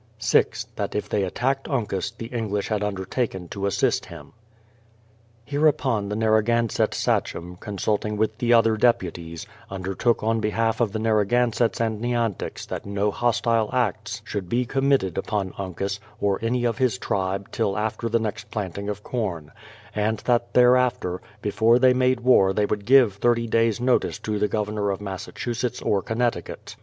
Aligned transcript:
6. 0.17 0.65
That 0.77 0.95
if 0.95 1.07
they 1.09 1.21
attacked 1.25 1.67
Uncas, 1.69 2.09
the 2.09 2.25
English 2.25 2.69
had 2.69 2.83
undertaken 2.83 3.47
to 3.49 3.67
assist 3.67 4.07
him. 4.07 4.33
Hereupon 5.45 6.09
the 6.09 6.15
Narragansett 6.15 6.95
sachem, 6.95 7.55
consulting 7.57 8.17
with 8.17 8.39
the 8.39 8.51
other 8.53 8.77
deputies, 8.77 9.45
undertook 9.69 10.23
on 10.23 10.39
behalf 10.39 10.81
of 10.81 10.91
the 10.91 10.97
Narragansetts 10.97 11.79
and 11.79 12.01
Nyanticks 12.01 12.65
that 12.69 12.83
no 12.83 13.11
hostile 13.11 13.69
acts 13.73 14.23
should 14.25 14.49
be 14.49 14.65
committed 14.65 15.19
upon 15.19 15.49
THE 15.49 15.53
PLYINIOUTH 15.53 15.77
SETTLEMENT 15.91 15.99
329 16.17 16.19
Uncas 16.19 16.19
or 16.19 16.39
any 16.43 16.65
of 16.65 16.77
his 16.79 16.97
tribe 16.97 17.51
till 17.51 17.77
after 17.77 18.09
the 18.09 18.17
next 18.19 18.49
planting 18.49 18.89
of 18.89 19.03
corn; 19.03 19.51
and 19.95 20.17
that 20.25 20.55
thereafter, 20.55 21.21
before 21.43 21.77
they 21.77 21.93
made 21.93 22.21
war 22.21 22.53
they 22.53 22.65
would 22.65 22.85
give 22.85 23.17
30 23.17 23.45
days' 23.45 23.79
notice 23.79 24.17
to 24.17 24.39
the 24.39 24.47
Governor 24.47 24.89
of 24.89 24.99
Massachusetts 24.99 25.79
or 25.79 26.01
Con 26.01 26.17
necticut. 26.17 26.75